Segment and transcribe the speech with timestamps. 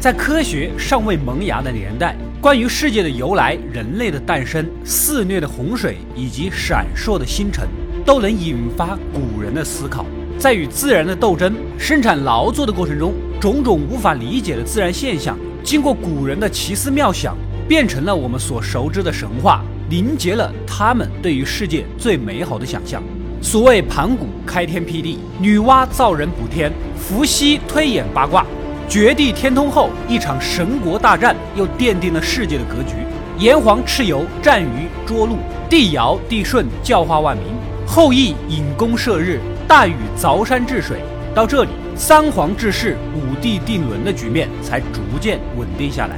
[0.00, 7.66] 在科学尚未萌芽的年代，关于世界的由来、人类的诞生、肆虐的洪水以及闪烁的星辰，
[8.06, 10.06] 都能引发古人的思考。
[10.38, 23.02] 在与自然的斗争、生产劳作的过程中，种种无法理解的自然现象，经过古人的奇思妙想，变成了我们所熟知的神话，凝结了他们对于世界最美好的想象。
[23.42, 28.46] 所谓盘古开天辟地，女娲造人补天，伏羲推演八卦。
[28.88, 32.94] 绝地天通后，一场神国大战又奠定了世界的格局。
[33.38, 35.36] 炎黄蚩尤战于涿鹿，
[35.68, 37.44] 帝尧帝舜教化万民，
[37.86, 41.00] 后羿引弓射日，大禹凿山治水。
[41.34, 46.16] 到这里，三皇治世、五帝定伦的局面才逐渐稳定下来。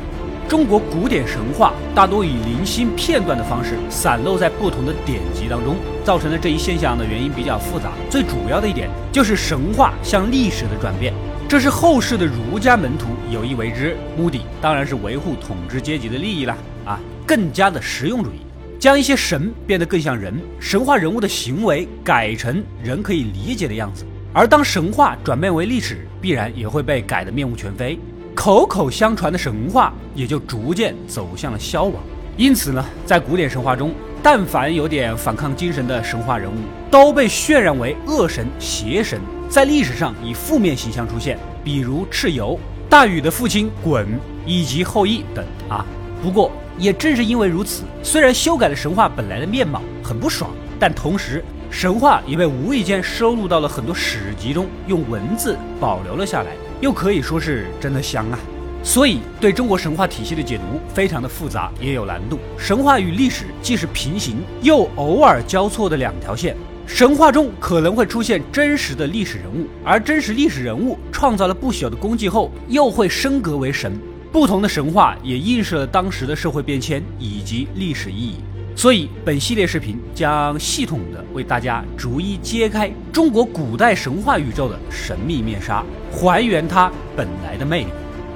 [0.48, 7.91] 中国古典神话大多以零星片段的方式散落在不同的典籍当中，造成了这一现象的原因比较复杂。
[8.09, 11.13] 最主要的一点就是神话向历史的转变。
[11.51, 18.46] 这是后世的儒家门徒有意为之，目的当然是维护统治阶级的利益了啊，更加的实用主义，
[18.79, 24.04] 将一些神变得更像人，神话人物的行为改成人可以理解的样子。
[24.32, 27.98] 而当神话转变为历史，必然也会被改得面目全非，
[28.32, 31.95] 口口相传的神话也就逐渐走向了消亡。
[32.37, 33.92] 因此呢，在古典神话中，
[34.23, 36.54] 但凡有点反抗精神的神话人物，
[36.92, 39.20] 都被渲染为恶神、邪神。
[39.51, 42.56] 在历史上以负面形象出现，比如蚩尤、
[42.88, 44.07] 大禹的父亲鲧
[44.46, 45.84] 以及后羿等啊。
[46.23, 58.38] 不过也正是因为如此，虽然修改了神话本来的面貌很不爽，但同时神话也被无意间收录到了很多史籍中，用文字保留了下来，又可以说是真的香啊。
[58.85, 62.38] 所以对中国神话体系的解读非常的复杂，也有难度。
[62.57, 66.56] 神话与历史既是平行又偶尔交错的两条线。
[66.93, 73.98] 神话中可能会出现真实的历史人物，而真实历史人物创造了不小的功绩后，又会升格为神。
[74.31, 78.34] 不同的神话也映射了当时的社会变迁以及历史意义。
[78.76, 85.82] 所以，本系列视频将系统的为大家逐一揭开中国古代神话宇宙的神秘面纱，
[86.12, 87.88] 还原它本来的魅力。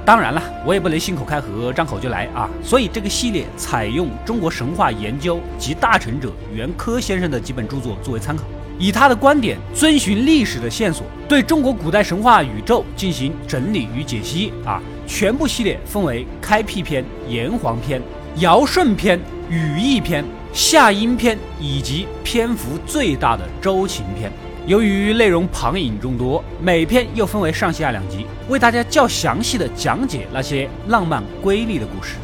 [0.05, 2.47] 当然了，我也不能信口开河、张口就来啊！
[2.63, 8.43] 所以这个系列采用中国神话研究及大成者袁珂先生的几本著作作为参考，
[8.77, 14.79] 以他的观点遵循历史的线索，对中国古代神话宇宙进行整理与解析啊！
[15.07, 17.99] 全部系列分为开辟篇、炎黄篇、
[18.37, 20.23] 尧舜篇、羽翼篇、
[20.53, 24.31] 夏殷篇以及篇幅最大的周秦篇。
[24.67, 32.15] 由于内容旁引众多，每篇又分为上下两集，为大家较详细的讲解那些浪漫瑰丽的故事。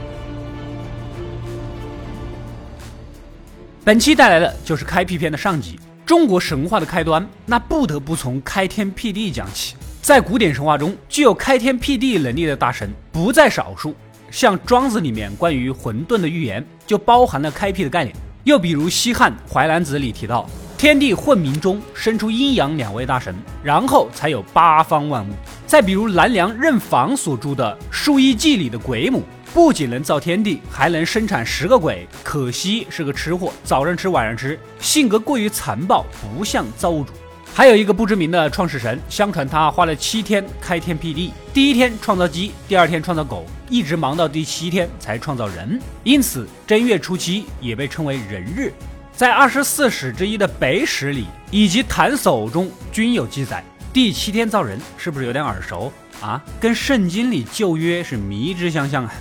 [3.84, 9.76] 本期带来的就是开辟篇的上集，中国神话的开端，那不得不从开天辟地讲起。
[10.02, 13.94] 在古典神话中，具有开天辟地能力的大神不在少数，
[14.32, 18.16] 像《庄子》里面关于混沌的预言，就包含了开辟的概念。
[18.46, 20.50] 又比如西汉《淮南子》里提到。
[20.82, 25.32] 天地混冥中生出阴阳两位大神，然后才有八方万物。
[25.68, 29.22] 再比如南梁任房所著的《数异记》里的鬼母，
[29.54, 32.08] 不仅能造天地，还能生产十个鬼。
[32.24, 37.14] 可惜是个吃货，早上吃晚上吃，性格过于残暴，不像造物主。
[37.54, 45.80] 还有一个不知名的创世神，相传他花了七天开天辟地，第一天创造鸡，第二天创造狗，一直忙到第七天才创造人。
[46.04, 48.74] 因此正月初七也被称为人日。
[49.16, 53.64] 在二十四史之一的《北史》里，以及《谭叟》中均有记载。
[53.94, 55.92] 第七天造人，是不是有点耳熟
[56.22, 56.42] 啊？
[56.60, 59.14] 跟圣经里旧约是迷之相像啊！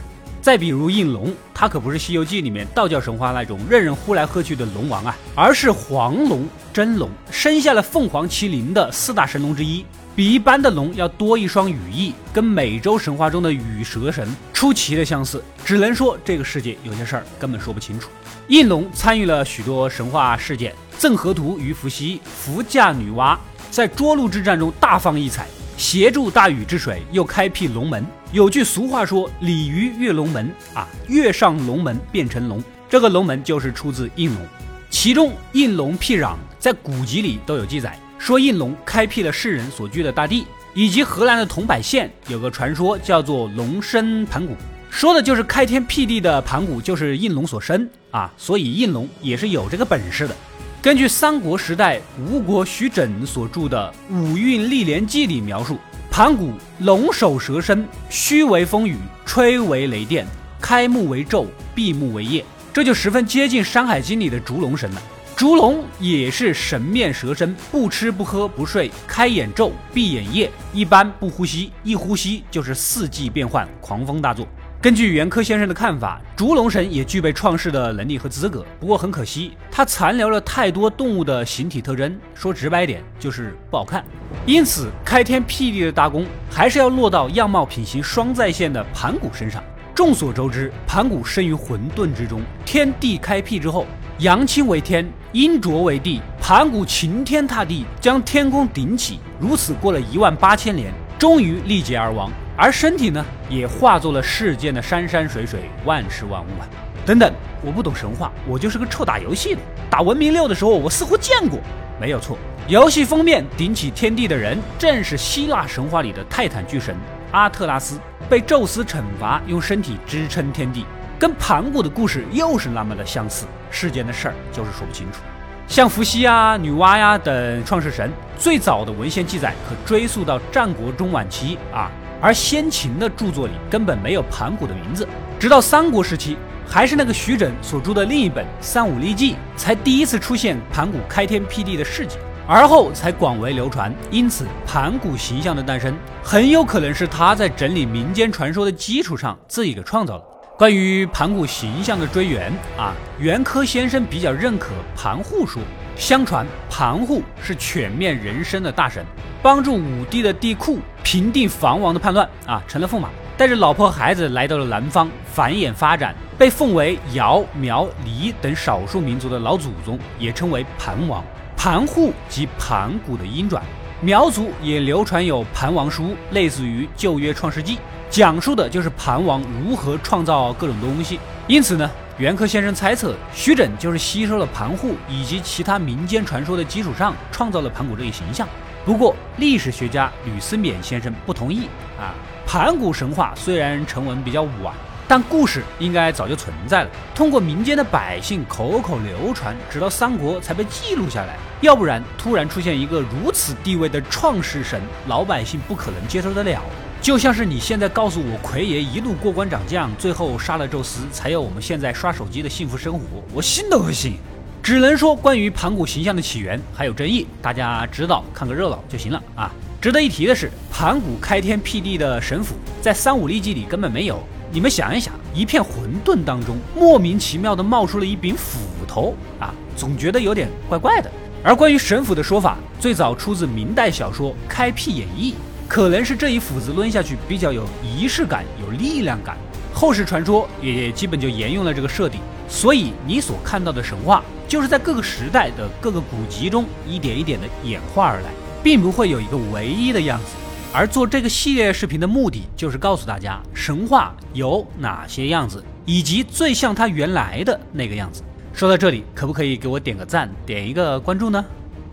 [0.43, 9.85] 再比如应龙，他可不是《西游记》里面道教神话那种任人呼来喝去的龙王啊，而是黄龙真龙，生下了凤凰麒麟的四大神龙之一，
[10.17, 15.45] 比一般的龙要多一双羽翼，跟美洲神话中的羽蛇神出奇的相似。
[15.63, 18.09] 只能说这个世界有些事儿根本说不清楚。
[18.49, 23.37] 应龙参与了许多神话事件，赠河图于伏羲，伏嫁女娲，
[23.71, 25.47] 在涿鹿之战中大放异彩，
[25.81, 28.05] 协助大禹治水，又开辟龙门。
[28.33, 34.47] 有句俗话说：“鲤鱼跃龙门啊，跃上龙门变成龙。”这个龙门就是出自应龙。
[34.91, 40.45] 其中应龙辟壤，在古籍里都有记载，说应龙开辟了世人所居的大地，
[40.75, 44.55] 以及河南的桐柏县有个传说叫做龙生盘古。
[44.91, 50.37] 说的就是开天辟地的盘古就是应龙所生啊，所以应龙也是有这个本事的。
[50.83, 55.77] 根据三国时代吴国徐整所著的《五运历年记》里描述，
[56.11, 58.97] 盘古龙首蛇身，须为风雨，
[59.27, 60.27] 吹为雷电，
[60.59, 61.45] 开目为昼，
[61.75, 62.43] 闭目为夜，
[62.73, 65.03] 这就十分接近《山海经》里的烛龙神了。
[65.37, 74.49] 烛龙也是神面蛇身，不吃不喝不睡，开眼昼，闭眼夜，一般不呼吸，一呼吸就是四季变换，狂风大作。
[74.83, 84.03] 根据袁科先生的看法，烛龙神也具备创世的能力和资格，不过很可惜，它残留了太多动物的形体特征，说直白点就是不好看。
[84.47, 89.63] 因此，开天辟地的大功还是要落到样貌品行双在线的盘古身上。
[89.95, 93.85] 众所周知，盘古生于混沌之中，天地开辟之后，
[94.21, 102.33] 阳清为天，阴浊为地，盘古擎天踏地，将天宫顶起，如此过了一万八千年，终于力竭而亡。
[102.63, 106.69] 而身体呢，也化作了世间的山山水水、万事万物啊！
[107.07, 107.33] 等等，
[107.65, 109.61] 我不懂神话，我就是个臭打游戏的。
[109.89, 111.59] 打文明六的时候，我似乎见过，
[111.99, 112.37] 没有错。
[112.69, 116.95] 游戏封面顶起天地的人，正是希腊神话里的泰坦巨神
[117.33, 117.99] 阿特拉斯，
[118.29, 120.85] 被宙斯惩罚，用身体支撑天地，
[121.19, 123.47] 跟盘古的故事又是那么的相似。
[123.71, 125.21] 世间的事儿就是说不清楚。
[125.67, 131.91] 像伏羲啊、女娲呀等创世神，最早的文献记载可追溯到战国中晚期啊。
[132.21, 135.09] 而先秦的著作里根本没有盘古的名字，
[135.39, 136.37] 直到三国时期，
[136.67, 143.95] 还是那个徐整所著的另一本《三五历记》，才第一次出现盘古开天辟地的事迹，而后才广为流传。
[144.11, 150.25] 因此，盘古形象的诞生，很有可能是他在整理民间传说的基础上自己给创造了。
[150.59, 155.63] 关于盘古形象的追源啊，袁科先生比较认可盘户说。
[155.97, 159.05] 相传盘户是犬面人身的大神，
[159.43, 171.25] 帮助武帝的帝喾平定房王的叛乱啊，成了驸马，带着老婆孩子来到了南方繁衍发展，被奉为尧、苗、黎等少数民族的老祖宗，也称为盘王。
[171.57, 173.63] 盘户即盘古的音转，
[174.01, 181.19] 苗族也流传有盘王书，类似于旧约创世纪，讲述的就是盘王如何创造各种东西。
[181.47, 181.91] 因此呢。
[182.19, 188.47] 袁科先生猜测，徐整就是吸收了盘户以及其他民间传说的基础上，创造了盘古这一形象。
[188.85, 191.69] 不过，历史学家吕思勉先生不同意
[191.99, 192.15] 啊。
[192.47, 194.75] 盘古神话虽然成文比较晚，
[195.07, 201.37] 但故事应该早就存在了，通过民间的百姓口口流传，直到三国才被记录下来。
[201.61, 206.61] 要不然，突然出现一个如此地位的创世神，老百姓不可能接受得了。
[207.03, 213.01] 就像是你现在告诉我，奎爷一路过关斩将，最后杀了宙斯，才有我们现在刷手机的幸福生活，
[213.33, 214.15] 我信都不信。
[214.63, 219.51] 只能说，关于盘古形象的起源还有争议，大家知道看个热闹就行了啊。
[219.81, 224.23] 值得一提的是，盘古开天辟地的神斧在《三五历记》里根本没有。
[224.53, 231.11] 你们想一想，一片混沌当中，莫名其妙的冒出了一柄斧头啊，总觉得有点怪怪的。
[231.43, 235.33] 而关于神斧的说法，最早出自明代小说《开辟演义》。
[235.67, 239.39] 可能是这一斧子抡下去比较有仪式感、有力量感，
[239.73, 242.21] 后世传说也基本就沿用了这个设定。
[242.51, 248.31] 所以你所看到的神话，就是在各个时代的各个古籍中一点一点的演化而来，
[248.63, 250.33] 并不会有一个唯一的样子。
[250.73, 258.23] 而做这个系列视频的目的，就是告诉大家神话有哪些样子，以及最像它原来的那个样子。
[258.53, 261.45] 说到这里，可不可以给我点个赞，点一个关注呢？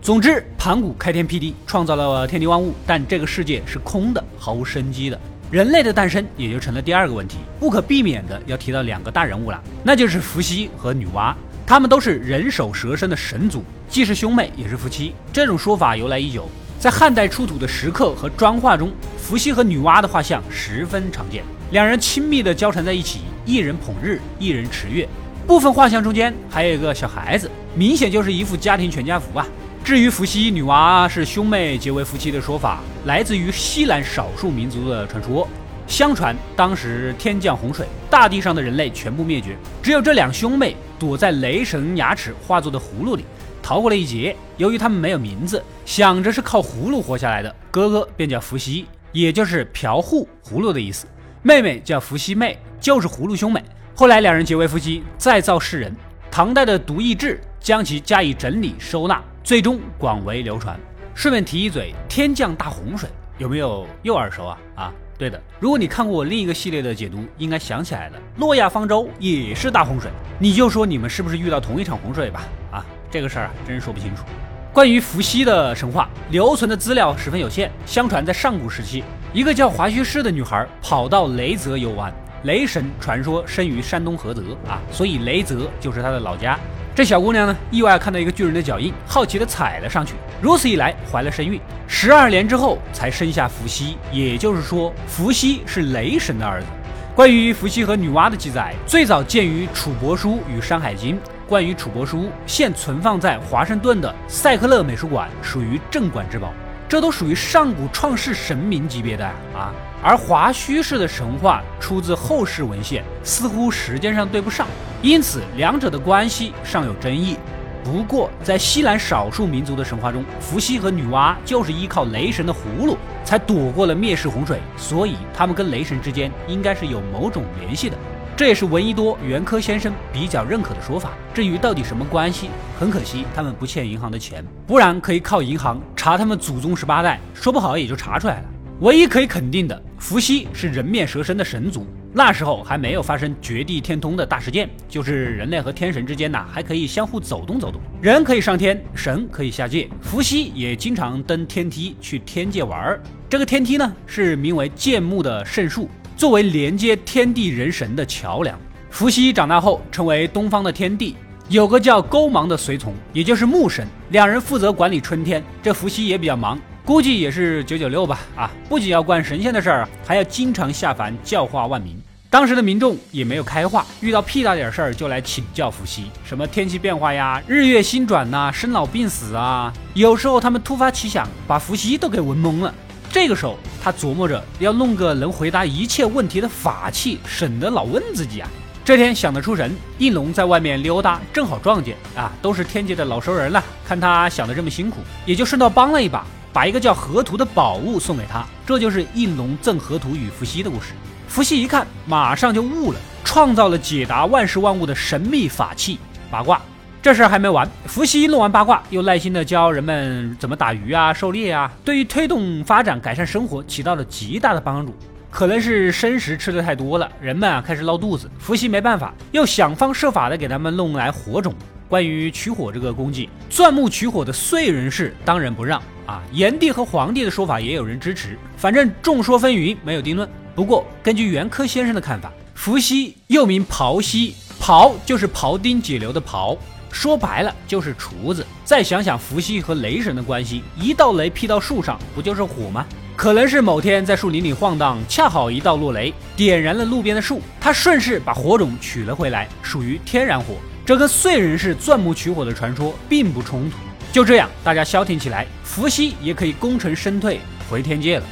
[0.02, 5.18] 总之，盘古开天辟地，创造了天地万物，但这个世界是空的，毫无生机的。
[5.50, 11.34] 人类的诞生也就成了第二个问题，不可避免的要提到两个大人物了，那就是伏羲和女娲。
[11.66, 15.14] 他们都是人首蛇身的神族，既是兄妹，也是夫妻。
[15.32, 16.46] 这种说法由来已久，
[16.78, 25.08] 在汉代出土的石刻和砖画中，伏羲和女娲的画像十分常见，两人亲密的交缠在一起，一人捧日，一人持月。
[25.46, 29.46] 部分画像中间还有一个小孩子，明显就是一副家庭全家福啊。
[29.88, 35.48] 至于伏羲、女娲是兄妹结为夫妻的说法，来自于西南少数民族的传说。
[35.86, 43.24] 相传当时天降洪水，大地上的人类全部灭绝，只有这两兄妹躲在雷神牙齿化作的葫芦里，
[43.62, 44.36] 逃过了一劫。
[44.58, 51.06] 由于他们没有名字，想着是靠葫芦活下来的，哥哥便叫伏羲，也就是瓢笏葫芦的意思；
[51.40, 53.64] 妹妹叫伏羲妹，就是葫芦兄妹。
[53.94, 55.96] 后来两人结为夫妻，再造世人。
[56.30, 59.18] 唐代的《独异志》将其加以整理收纳。
[59.48, 60.78] 最终广为流传。
[61.14, 64.58] 顺便提一嘴，天降大洪水有没有又耳熟啊？
[64.74, 70.10] 啊，对的，如果你看过我另一个系列的解读，应该想起来了，诺亚方舟也是大洪水。
[70.38, 72.42] 你就说你们是不是遇到同一场洪水吧？
[72.70, 74.22] 啊，这个事儿啊，真说不清楚。
[74.70, 77.72] 关于伏羲的神话，留存的资料十分有限。
[77.86, 79.02] 相传在上古时期，
[79.32, 82.12] 一个叫华胥氏的女孩跑到雷泽游玩，
[82.42, 86.58] 雷神传说生于山东菏泽啊，所以雷泽就是她的老家。
[86.98, 93.96] 这小姑娘呢，意外看到一个巨人的脚印，好奇的踩了上去，如此一来怀了身孕，十二年之后才生下伏羲。
[94.10, 96.66] 也就是说，伏羲是雷神的儿子。
[97.14, 101.14] 关于伏羲和女娲的记载，最早见于《楚帛书》与《山海经》，
[101.46, 106.52] 关于楚帛书现存放在华盛顿的塞克勒美术馆，属于镇馆之宝。
[106.88, 109.24] 这都属于上古创世神明级别的
[109.54, 109.72] 啊！
[110.02, 114.66] 而华胥氏的神话出自后世文献，似乎时间上对不上，
[115.02, 117.36] 因此两者的关系尚有争议。
[117.84, 127.96] 不过，在西南少数民族的神话中，伏羲和女娲就是依靠雷神的葫芦才躲过了灭世洪水，所以他们跟雷神之间应该是有某种联系的。
[128.36, 131.10] 这也是闻一多袁科先生比较认可的说法。
[131.34, 138.44] 至于到底什么关系，很可惜他们不欠银行的钱，不然可以靠银行查他们祖宗十八代，说不好也就查出来了。
[138.80, 149.88] 唯一可以肯定的，伏羲是人面蛇身的神族，那时候还没有发生绝地天通的大事件，就是人类和天神之间呐还可以相互走动走动，人可以上天，神可以下界。
[150.00, 155.88] 伏羲也经常登天梯去天界玩儿，这个天梯呢是名为剑木的圣树。
[156.16, 158.58] 作为连接天地人神的桥梁，
[158.90, 161.14] 伏羲长大后成为东方的天帝，
[161.48, 165.42] 有个叫勾芒的随从，也就是木神，两人负责管理春天。
[165.62, 168.20] 这伏羲也比较忙，估计也是九九六吧。
[168.34, 171.94] 啊，不仅要管神仙的事儿，还要经常下凡教化万民。
[172.30, 182.74] 当时的民众也没有开化，遇到屁大点事儿就来请教伏羲，什么天气变化呀、日月星转呐、生老病死啊，有时候他们突发奇想，把伏羲都给问懵了。
[183.12, 188.48] 这个时候，他琢磨着要弄个能回答一切问题的法器，省得老问自己啊。
[188.82, 193.62] 这天想得出神，应龙在外面溜达，正好撞见啊，都是天界的老熟人了。
[193.86, 196.26] 看他想的这么辛苦，也就顺道帮了一把，
[196.58, 198.44] 把一个叫河图的宝物送给他。
[198.66, 200.86] 这就是应龙赠河图与伏羲的故事。
[201.28, 206.00] 伏羲一看，马上就悟了，创造了解答万事万物的神秘法器——
[206.32, 206.60] 八卦。
[207.00, 214.92] 这事儿还没完，伏羲弄完八卦，又耐心地教人们怎么打鱼啊、狩猎啊，对于推动发展、改善生活起到了极大的帮助。
[215.30, 221.54] 可能是生食吃的太多了，人们啊开始闹肚子，伏羲没办法，又想方设法的给他们弄来火种。
[221.88, 230.26] 关于取火这个功绩，钻木取火的燧人氏当仁不让啊，炎帝和黄帝的说法也有人支持，反正众说纷纭，没有定论。
[230.54, 236.56] 不过根据袁科先生的看法，伏羲又名刨羲，刨就是庖丁解牛的刨。
[236.90, 238.44] 说白了就是厨子。
[238.64, 242.86] 再想想伏羲和雷神的关系，一道雷劈到树上，不就是火吗？
[243.14, 250.54] 可能是某天在树林里晃荡，恰好一道落雷点燃了路边的树，他顺势把火种取了回来，属于天然火。
[250.86, 253.76] 这跟燧人氏钻木取火的传说并不冲突。
[254.10, 258.24] 就这样，大家消停起来，伏羲也可以功成身退回天界了。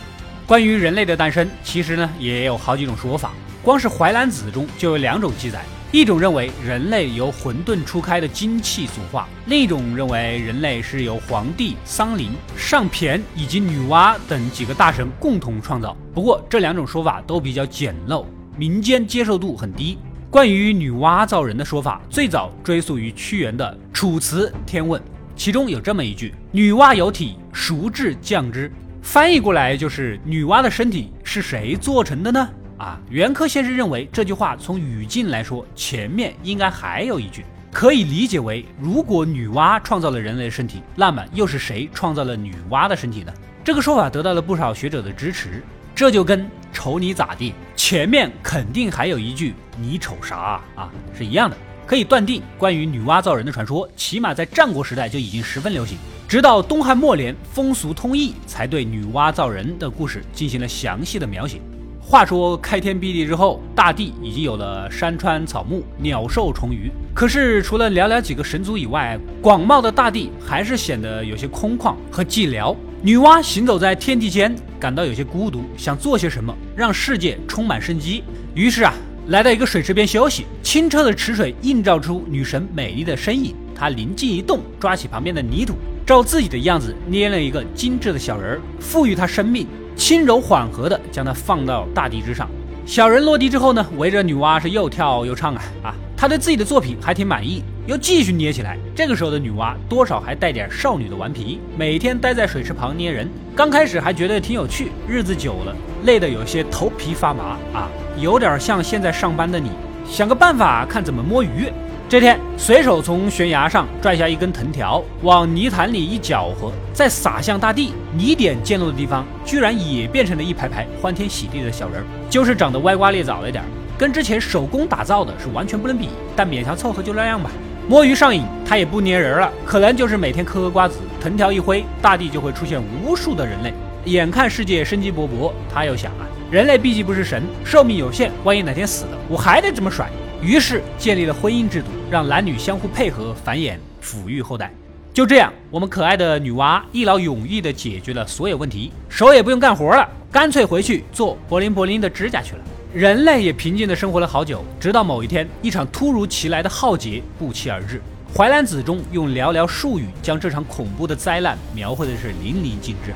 [0.46, 5.62] 关于人类的诞生，其实呢也有好几种说法，光是《淮南子》中就有两种记载。
[5.92, 15.96] 一种认为人类由混沌初开的精气所化，另一种认为人类是由黄帝、桑林、上骈以及女娲等几个大神共同创造。
[16.12, 18.24] 不过这两种说法都比较简陋，
[18.56, 19.96] 民间接受度很低。
[20.28, 25.00] 关于女娲造人的说法，最早追溯于屈原的《楚辞天问》，
[25.36, 32.48] 其中有这么一句：“女娲有体，孰至降之？”翻译过来就是女娲的身体是谁做成的呢？
[32.78, 43.32] 啊，袁科先生认为这句话从语境来说，前面应该还有一句，可以理解为：如果女娲创造了人类的身体，那么又是谁创造了女娲的身体呢？
[43.62, 45.62] 这个说法得到了不少学者的支持。
[45.94, 51.56] 这就跟瞅你咋地，前面肯定还有一句你瞅啥啊是一样的。
[51.86, 55.96] 可以断定，关于女娲造人的传说，起码在战国时代就已经十分流行。
[56.26, 61.60] 直到东汉末年，风俗通义，才对女娲造人的故事进行了详细的描写。
[62.00, 66.90] 话说开天辟地之后，大地已经有了山川草木、鸟兽虫鱼。
[67.14, 72.74] 可是除了寥寥几个神族以外，广袤的大地还是显得有些空旷和寂寥。
[73.02, 78.22] 女娲行走在天地间，感到有些孤独，想做些什么让世界充满生机。
[78.54, 78.92] 于是啊，
[79.28, 80.46] 来到一个水池边休息。
[80.62, 83.54] 清澈的池水映照出女神美丽的身影。
[83.74, 85.74] 他灵机一动，抓起旁边的泥土，
[86.06, 89.66] 照自己的样子捏了一个精致的小人儿，赋予它生命。
[89.96, 92.48] 轻柔缓和的将它放到大地之上，
[92.84, 95.94] 小人落地之后呢，围着女娲是又跳又唱啊啊！
[96.16, 98.76] 他对自己的作品还挺满意，又继续捏起来。
[98.94, 103.28] 这个时候的女娲多少还带点少女的顽皮，每天待在水池旁捏人。
[103.54, 105.74] 刚开始还觉得挺有趣，日子久了
[106.04, 107.88] 累得有些头皮发麻啊，
[108.18, 109.70] 有点像现在上班的你，
[110.06, 111.70] 想个办法看怎么摸鱼。
[112.08, 123.66] 这天，随手从悬崖上拽下一根藤条，往泥潭里一搅和，再撒向大地，泥点溅落的地方，居然也变成了一排排欢天喜地的小人儿，就是长得歪瓜裂枣了点儿，
[123.98, 127.50] 跟之前手工打造的是完全不能比，但勉强凑合就那样吧。
[127.88, 133.72] 摸鱼上瘾，他也不粘人了，可能就是每天嗑嗑瓜子，藤条一挥，大地就会出现无数的人类。
[134.06, 140.08] 眼看世界生机勃勃，他又想啊，人类毕竟不是神，寿命有限，万一哪天死了，我还得这么甩。
[140.42, 144.72] 于是建立了婚姻制度，让男女相互配合繁衍，抚育后代。
[145.14, 152.60] 就这样，我们可爱的女娲一劳永逸地解决了所有问题，手也不用干活了，干脆回去做柏林柏林的指甲去了。
[152.94, 158.00] 人类也平静地生活了好久，直到某一天，一场突如其来的浩劫不期而至。
[158.36, 163.12] 《淮南子》中用寥寥数语将这场恐怖的灾难描绘的是淋漓尽致：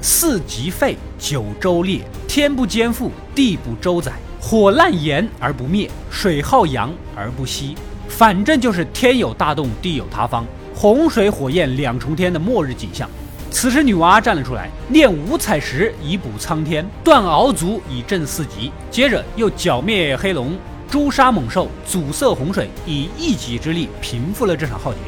[0.00, 7.74] 四极废，九州裂，天不兼覆，地不周载，火烂炎而不灭，水耗阳而不息。
[8.08, 10.44] 反正就是天有大动，地有塌方。
[10.74, 13.08] 洪水火焰两重天的末日景象，
[13.52, 20.58] 此时女娲站了出来，炼五彩石以补苍天，断鳌足以镇四极，接着又剿灭黑龙，
[20.90, 24.98] 诛杀猛兽，阻塞洪水，以一己之力平复了这场浩劫。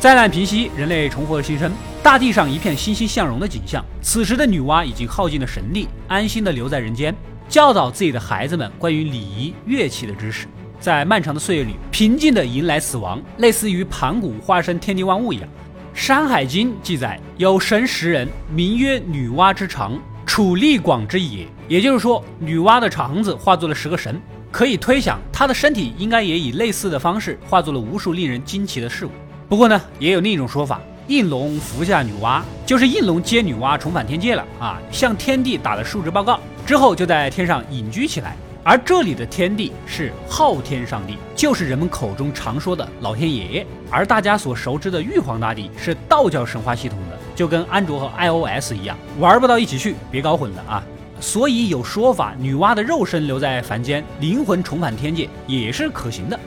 [0.00, 1.70] 灾难平息，人类重获新生，
[2.02, 3.84] 大地上一片欣欣向荣的景象。
[4.00, 7.14] 此时的女娲已经耗尽了神力，安心的留在人间，
[7.46, 10.46] 教导自己的孩子们关于礼仪乐器的知识。
[10.80, 15.48] 在漫长的岁月里，平静地迎来死亡，类似于盘古化身天地万物一样。
[15.94, 21.46] 《山海经》记载，有神十人，名曰女娲之长，处力广之也。
[21.68, 24.20] 也就是说，女娲的肠子化作了十个神，
[24.50, 29.10] 可以推想，她的身体应该也以类似的方式化作了无数令人惊奇的事物。
[29.48, 38.34] 不过呢，也有另一种说法，应龙服下女娲，就是应龙接女娲重返天界了啊，向天帝打了述职报告，之后就在天上隐居起来。
[38.64, 43.66] 而这里的天帝是昊天上帝，就是人们口中常说的老天爷爷。
[43.90, 50.82] 而大家所熟知的玉皇大帝是道教神话系统的，就跟安卓和 iOS 一样，玩不到一起去，别搞混了啊！
[51.18, 56.38] 所以有说法，女娲的肉身留在凡间，灵魂重返天界也是可行的。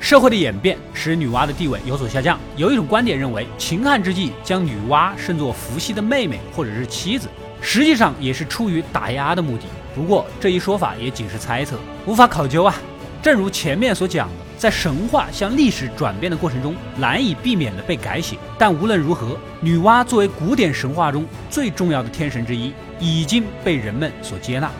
[0.00, 7.28] 社会的演变使女娲的地位有所下降，有一种观点认为，秦汉之际将女娲视作伏羲的妹妹或者是妻子，
[7.60, 9.66] 实际上也是出于打压的目的。
[9.94, 12.74] 不过这一说法也仅是猜测，无法考究啊。
[13.22, 18.36] 正如前面所讲的，在神话向历史转变的过程中，难以避免的被改写。
[18.58, 24.70] 但无论如何，女娲作为古典神话中最重要的天神之一，已经被人们所接纳。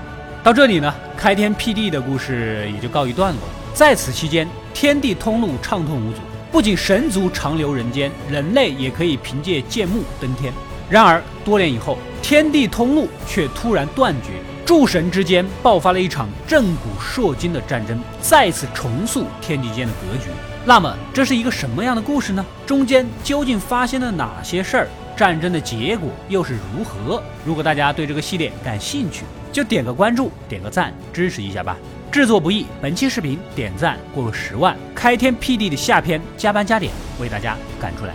[0.42, 3.42] 到这里呢，开天辟地的故事也就告一段落。
[3.74, 10.50] 在此期间，天地通路畅通无阻，不仅神族长留人间，人类也可以凭借剑木登天。
[10.88, 14.32] 然而多年以后，天地通路却突然断绝。
[14.70, 20.30] 诸神之间爆发了一场震古烁今的战争，再次重塑天地间的格局。
[20.64, 22.46] 那么，这是一个什么样的故事呢？
[22.64, 24.88] 中间究竟发生了哪些事儿？
[25.16, 27.20] 战争的结果又是如何？
[27.44, 31.76] 如果大家对这个系列感兴趣，就点个关注，点个赞，支持一下吧。
[32.12, 38.14] 制作不易，本期视频点赞过了十万，开天辟地的下篇加班加点为大家赶出来。